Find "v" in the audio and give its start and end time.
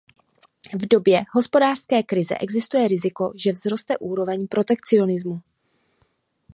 0.73-0.87